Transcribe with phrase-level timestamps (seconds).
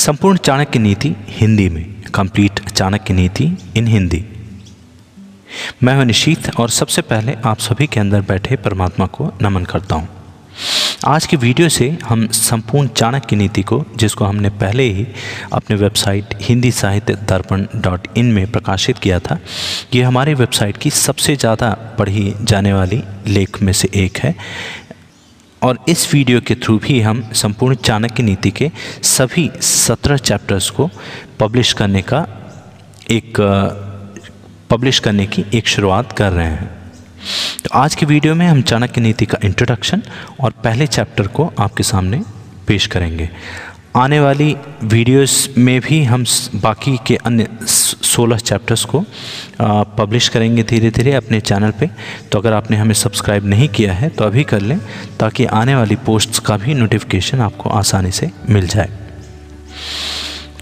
[0.00, 3.44] संपूर्ण चाणक्य नीति हिंदी में कंप्लीट चाणक्य नीति
[3.76, 4.24] इन हिंदी
[5.82, 9.96] मैं हूँ निशीत और सबसे पहले आप सभी के अंदर बैठे परमात्मा को नमन करता
[9.96, 10.08] हूँ।
[11.06, 15.06] आज की वीडियो से हम संपूर्ण चाणक्य नीति को, जिसको हमने पहले ही
[15.52, 19.38] अपने वेबसाइट हिंदी साहित्य दर्पण डॉट इन में प्रकाशित किया था,
[19.94, 24.34] ये हमारी वेबसाइट की सबसे ज़्यादा पढ़ी जाने वाली लेख में से एक है
[25.62, 28.70] और इस वीडियो के थ्रू भी हम संपूर्ण चाणक्य नीति के
[29.02, 30.90] सभी सत्रह चैप्टर्स को
[31.40, 32.26] पब्लिश करने का
[33.10, 33.40] एक
[34.70, 36.68] पब्लिश करने की एक शुरुआत कर रहे हैं।
[37.64, 40.02] तो आज की वीडियो में हम चाणक्य नीति का इंट्रोडक्शन
[40.40, 42.22] और पहले चैप्टर को आपके सामने
[42.66, 43.28] पेश करेंगे।
[43.96, 46.24] आने वाली वीडियोस में भी हम
[46.56, 49.04] बाकी के अन्य सोलह चैप्टर्स को
[49.98, 51.88] पब्लिश करेंगे धीरे धीरे अपने चैनल पे।
[52.32, 54.78] तो अगर आपने हमें सब्सक्राइब नहीं किया है तो अभी कर लें,
[55.20, 58.88] ताकि आने वाली पोस्ट्स का भी नोटिफिकेशन आपको आसानी से मिल जाए।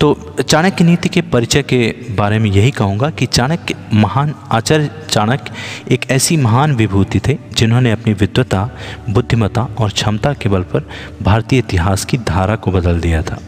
[0.00, 0.14] तो
[0.48, 1.78] चाणक्य नीति के परिचय के
[2.16, 5.52] बारे में यही कहूँगा कि चाणक्य महान आचार्य चाणक्य
[5.94, 8.68] एक ऐसी महान विभूति थे जिन्होंने अपनी विद्वता
[9.10, 10.88] बुद्धिमता और क्षमता के बल पर
[11.22, 13.40] भारतीय इतिहास की धारा को बदल दिया था।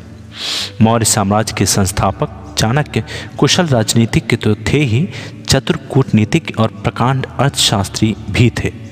[0.83, 3.05] मौर्य साम्राज्य के संस्थापक चाणक्य
[3.39, 5.09] कुशल राजनीतिक के तो थे ही,
[5.49, 8.86] चतुर कूटनीतिक और प्रकांड अर्थशास्त्री भी थे।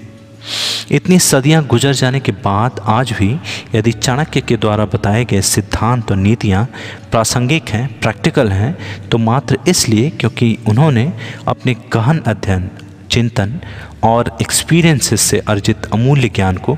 [0.90, 3.28] इतनी सदियाँ गुजर जाने के बाद आज भी
[3.74, 6.64] यदि चाणक्य के द्वारा बताए गए सिद्धांत और नीतियाँ
[7.10, 11.12] प्रासंगिक हैं, प्रैक्टिकल हैं तो मात्र इसलिए क्योंकि उन्होंने
[11.48, 12.70] अपने गहन अध्ययन,
[13.10, 13.60] चिंतन
[14.04, 16.76] और एक्सपीरियंसेस से अर्जित अमूल्य ज्ञान को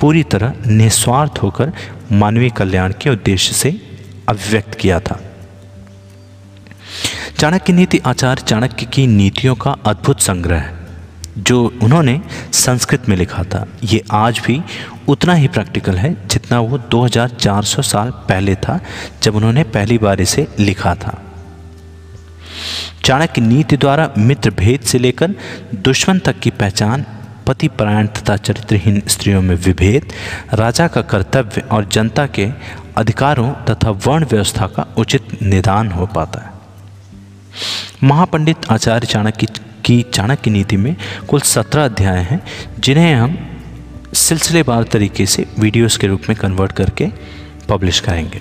[0.00, 1.72] पूरी तरह निस्वार्थ होकर
[2.12, 3.80] मानवीय कल्याण के उद्देश्य से
[4.28, 5.20] अभिव्यक्त किया था।
[7.38, 10.77] चाणक्य नीति आचार्य चाणक्य की नीतियों का अद्भुत संग्रह है।
[11.38, 12.20] जो उन्होंने
[12.52, 14.60] संस्कृत में लिखा था। ये आज भी
[15.08, 18.80] उतना ही प्रैक्टिकल है जितना वो 2400 साल पहले था,
[19.22, 21.22] जब उन्होंने पहली बार इसे लिखा था।
[23.04, 25.34] चाणक्य नीति द्वारा मित्र भेद से लेकर
[25.74, 27.04] दुश्मन तक की पहचान
[27.46, 30.12] पति परायण तथा चरित्रहीन स्त्रियों में विभेद,
[30.54, 32.48] राजा का कर्तव्य और जनता के
[32.96, 36.57] अधिकारों तथा वर्ण व्यवस्था का उचित निदान हो पाता है।
[38.02, 39.46] महापंडित आचार्य चाणक्य
[39.84, 40.94] की चाणक्य नीति में
[41.28, 42.40] कुल सत्रह अध्याय हैं,
[42.78, 43.36] जिन्हें हम
[44.14, 47.08] सिलसिलेवार तरीके से वीडियोस के रूप में कन्वर्ट करके
[47.68, 48.40] पब्लिश करेंगे।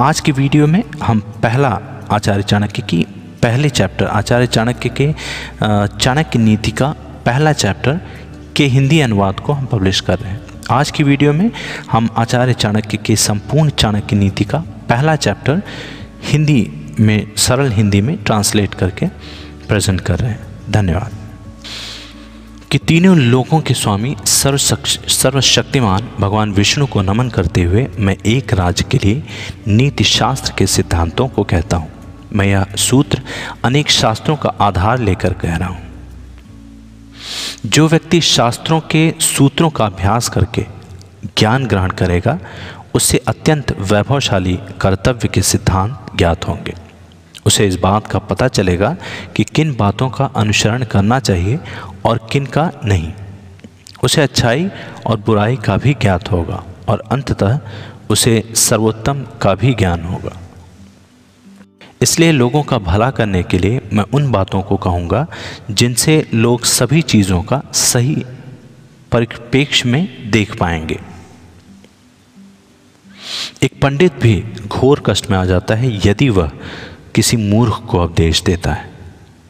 [0.00, 1.78] आज की वीडियो में हम पहला
[2.12, 3.04] आचार्य चाणक्य की
[3.42, 5.12] पहले चैप्टर, आचार्य चाणक्य के
[5.62, 6.94] चाणक्य नीति का
[7.26, 8.00] पहला चैप्टर
[8.56, 10.40] के हिंदी अनुवाद को हम पब्लिश कर रहे हैं।
[10.70, 11.50] आज की वीडियो में
[11.90, 15.62] हम आचार्य चाणक्य के संपूर्ण चाणक्य नीति का पहला चैप्टर
[16.22, 16.62] हिंदी
[17.00, 19.06] में सरल हिंदी में ट्रांसलेट करके
[19.68, 21.12] प्रेजेंट कर रहे हैं। धन्यवाद।
[22.70, 28.54] कि तीनों लोगों के स्वामी सर्व सर्वशक्तिमान भगवान विष्णु को नमन करते हुए मैं एक
[28.54, 29.22] राज्य के लिए
[29.68, 31.90] नीति शास्त्र के सिद्धांतों को कहता हूँ।
[32.32, 33.22] मैं यह सूत्र
[33.64, 35.82] अनेक शास्त्रों का आधार लेकर कह रहा हूँ।
[37.66, 40.66] जो व्यक्ति शास्त्रों के सूत्रों का अभ्यास करके
[41.38, 42.38] ज्ञान ग्रहण करेगा
[42.94, 46.74] उससे अत्यंत वैभवशाली कर्तव्य के सिद्धांत ज्ञात होंगे।
[47.46, 48.96] उसे इस बात का पता चलेगा
[49.36, 51.58] कि किन बातों का अनुसरण करना चाहिए
[52.04, 53.12] और किन का नहीं।
[54.04, 54.68] उसे अच्छाई
[55.06, 57.58] और बुराई का भी ज्ञात होगा और अंततः
[58.10, 60.36] उसे सर्वोत्तम का भी ज्ञान होगा।
[62.02, 65.26] इसलिए लोगों का भला करने के लिए मैं उन बातों को कहूँगा
[65.70, 68.14] जिनसे लोग सभी चीज़ों का सही
[69.12, 70.98] परिप्रेक्ष्य में देख पाएँगे।
[73.62, 74.34] एक पंडित भी
[74.66, 76.50] घोर कष्ट में आ जाता है, यदि वह
[77.14, 78.90] किसी मूर्ख को उपदेश देता है,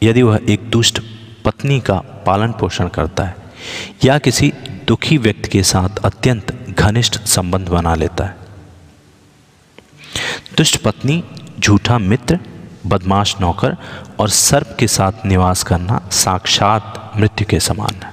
[0.03, 0.99] यदि वह एक दुष्ट
[1.45, 1.95] पत्नी का
[2.25, 3.35] पालन पोषण करता है,
[4.05, 4.51] या किसी
[4.87, 8.37] दुखी व्यक्ति के साथ अत्यंत घनिष्ठ संबंध बना लेता है।
[10.57, 11.23] दुष्ट पत्नी,
[11.59, 12.39] झूठा मित्र,
[12.87, 13.75] बदमाश नौकर
[14.19, 18.11] और सर्प के साथ निवास करना साक्षात मृत्यु के समान है।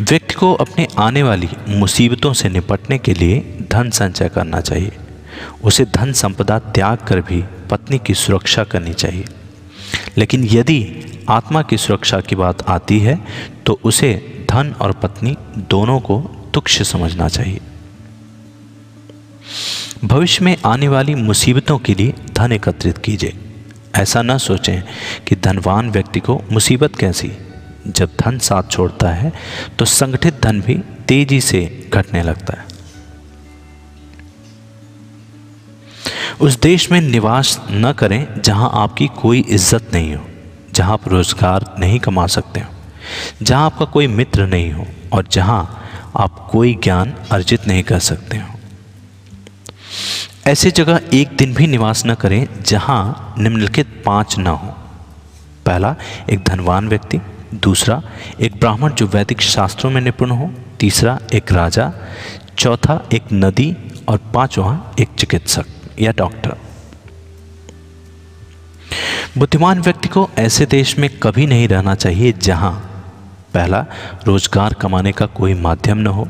[0.00, 4.96] व्यक्ति को अपने आने वाली मुसीबतों से निपटने के लिए धन संचय करना चाहिए।
[5.64, 9.24] उसे धन संपदा त्याग कर भी पत्नी की सुरक्षा करनी चाहिए।
[10.18, 10.80] लेकिन यदि
[11.28, 13.18] आत्मा की सुरक्षा की बात आती है
[13.66, 14.10] तो उसे
[14.50, 15.36] धन और पत्नी
[15.70, 16.20] दोनों को
[16.54, 17.60] तुक्ष समझना चाहिए।
[20.04, 23.38] भविष्य में आने वाली मुसीबतों के लिए धन एकत्रित कीजिए।
[23.94, 24.82] ऐसा न सोचें
[25.26, 27.32] कि धनवान व्यक्ति को मुसीबत कैसी।
[27.86, 29.32] जब धन साथ छोड़ता है
[29.78, 30.74] तो संगठित धन भी
[31.08, 32.69] तेज़ी से घटने लगता है।
[36.40, 40.24] उस देश में निवास न करें जहाँ आपकी कोई इज़्ज़त नहीं हो,
[40.74, 42.66] जहाँ आप रोज़गार नहीं कमा सकते हो,
[43.42, 45.62] जहाँ आपका कोई मित्र नहीं हो और जहाँ
[46.16, 48.48] आप कोई ज्ञान अर्जित नहीं कर सकते हो।
[50.46, 54.74] ऐसी जगह एक दिन भी निवास न करें जहाँ निम्नलिखित पाँच न हो।
[55.66, 55.94] पहला,
[56.30, 57.20] एक धनवान व्यक्ति।
[57.54, 58.00] दूसरा,
[58.40, 60.50] एक ब्राह्मण जो वैदिक शास्त्रों में निपुण हो।
[60.80, 61.92] तीसरा, एक राजा।
[62.58, 63.74] चौथा, एक नदी।
[64.08, 65.66] और पांचवा, एक चिकित्सक।
[66.00, 66.56] या डॉक्टर।
[69.38, 72.72] बुद्धिमान व्यक्ति को ऐसे देश में कभी नहीं रहना चाहिए जहाँ,
[73.54, 73.86] पहला,
[74.26, 76.28] रोज़गार कमाने का कोई माध्यम न हो।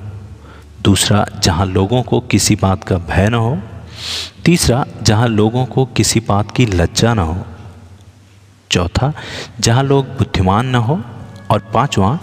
[0.82, 3.58] दूसरा, जहाँ लोगों को किसी बात का भय न हो।
[4.44, 7.46] तीसरा, जहाँ लोगों को किसी बात की लज्जा न हो।
[8.70, 9.12] चौथा,
[9.60, 11.00] जहाँ लोग बुद्धिमान न हो।
[11.50, 12.18] और पांचवा,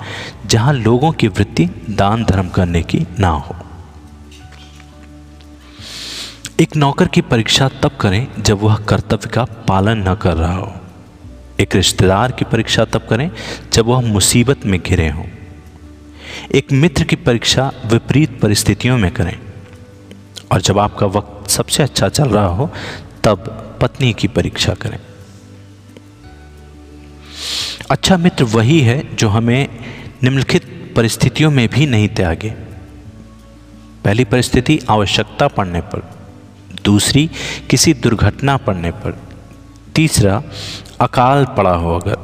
[0.46, 3.56] जहाँ लोगों की वृत्ति दान धर्म करने की ना हो।
[6.62, 10.76] एक नौकर की परीक्षा तब करें जब वह कर्तव्य का पालन न कर रहा हो।
[11.60, 13.32] एक रिश्तेदार की परीक्षा तब करें
[13.74, 15.26] जब वह मुसीबत में घिरे हों।
[16.56, 19.40] एक मित्र की परीक्षा विपरीत परिस्थितियों में करें।
[20.52, 22.70] और जब आपका वक्त सबसे अच्छा चल रहा हो,
[23.24, 23.38] तब
[23.82, 25.00] पत्नी की परीक्षा करें।
[27.92, 29.68] अच्छा मित्र वही है जो हमें
[30.24, 32.50] निम्नलिखित परिस्थितियों में भी नहीं त्यागे।
[34.06, 36.17] पहली परिस्थिति आवश्यकता पड़ने पर।
[36.86, 37.30] दूसरी,
[37.70, 39.18] किसी दुर्घटना पड़ने पर।
[39.96, 40.44] तीसरा,
[41.02, 42.18] अकाल पड़ा हो अगर।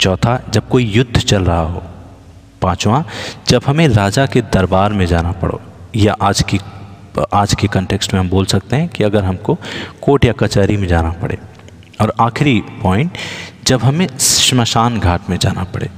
[0.00, 1.82] चौथा, जब कोई युद्ध चल रहा हो।
[2.62, 3.04] पांचवा,
[3.48, 5.60] जब हमें राजा के दरबार में जाना पड़ो।
[5.96, 6.60] या आज की,
[7.34, 9.58] आज के कंटेक्स्ट में हम बोल सकते हैं कि अगर हमको
[10.02, 11.38] कोर्ट या कचहरी में जाना पड़े।
[12.00, 13.12] और आखिरी पॉइंट
[13.64, 15.90] जब हमें श्मशान घाट में जाना पड़े।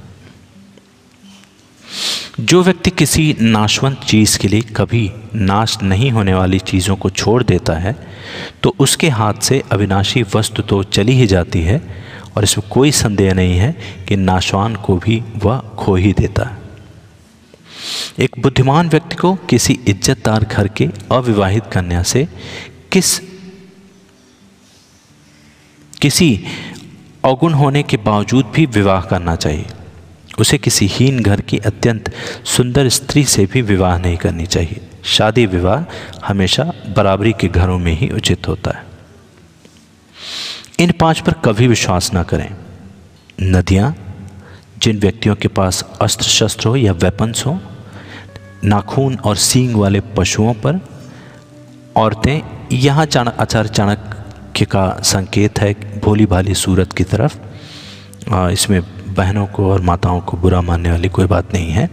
[2.41, 7.43] जो व्यक्ति किसी नाशवंत चीज़ के लिए कभी नाश नहीं होने वाली चीज़ों को छोड़
[7.43, 7.95] देता है
[8.63, 11.81] तो उसके हाथ से अविनाशी वस्तु तो चली ही जाती है
[12.37, 13.73] और इसमें कोई संदेह नहीं है
[14.09, 16.59] कि नाशवान को भी वह खो ही देता है।
[18.19, 22.27] एक बुद्धिमान व्यक्ति को किसी इज्जतदार घर के अविवाहित कन्या से
[22.93, 23.19] किस,
[26.01, 26.45] किसी
[27.25, 29.67] अवगुण होने के बावजूद भी विवाह करना चाहिए।
[30.41, 32.13] उसे किसी हीन घर की अत्यंत
[32.45, 35.85] सुंदर स्त्री से भी विवाह नहीं करनी चाहिए। शादी विवाह
[36.27, 36.65] हमेशा
[36.97, 38.85] बराबरी के घरों में ही उचित होता है।
[40.79, 42.51] इन पाँच पर कभी विश्वास ना करें।
[43.43, 43.95] नदियाँ,
[44.79, 47.61] जिन व्यक्तियों के पास अस्त्र शस्त्र हो या वेपन्स हो,
[48.65, 50.81] नाखून और सींग वाले पशुओं पर,
[51.97, 52.41] औरतें,
[52.73, 57.39] यहाँ चाणक, आचार्य चाणक्य का संकेत है भोली भाली सूरत की तरफ़
[58.53, 61.89] इसमें बहनों को और माताओं को बुरा मानने वाली कोई बात नहीं है।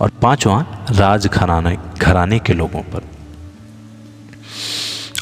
[0.00, 3.02] और पांचवा, राज घराने घराने के लोगों पर।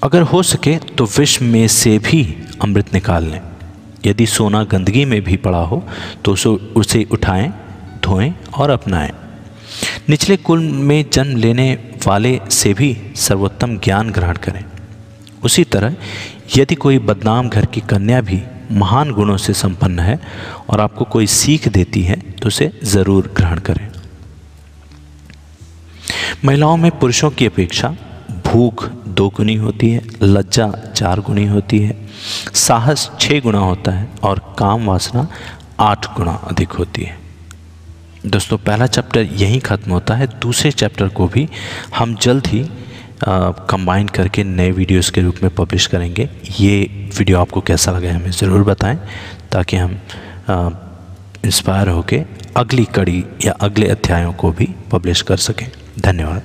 [0.02, 2.22] अगर हो सके तो विष में से भी
[2.62, 3.40] अमृत निकाल लें।
[4.06, 5.82] यदि सोना गंदगी में भी पड़ा हो
[6.24, 7.52] तो उसे उसे उठाएँ,
[8.04, 9.12] धोएँ और अपनाएँ।
[10.08, 11.72] निचले कुल में जन्म लेने
[12.06, 14.64] वाले से भी सर्वोत्तम ज्ञान ग्रहण करें।
[15.44, 15.94] उसी तरह,
[16.56, 18.42] यदि कोई बदनाम घर की कन्या भी
[18.72, 20.18] महान गुणों से संपन्न है
[20.70, 23.88] और आपको कोई सीख देती है तो उसे ज़रूर ग्रहण करें।
[26.44, 27.88] महिलाओं में पुरुषों की अपेक्षा
[28.46, 31.96] भूख दो गुनी होती है, लज्जा चार गुनी होती है,
[32.56, 35.26] साहस छः गुना होता है और काम वासना
[35.80, 37.20] आठ गुना अधिक होती है।
[38.26, 41.48] दोस्तों, पहला चैप्टर यहीं ख़त्म होता है, दूसरे चैप्टर को भी
[41.96, 42.64] हम जल्द ही
[43.24, 46.28] कंबाइन करके नए वीडियोस के रूप में पब्लिश करेंगे।
[46.60, 48.98] ये वीडियो आपको कैसा लगा हमें ज़रूर बताएँ,
[49.52, 49.98] ताकि हम
[51.44, 52.24] इंस्पायर होकर
[52.56, 55.68] अगली कड़ी या अगले अध्यायों को भी पब्लिश कर सकें।
[56.00, 56.42] धन्यवाद।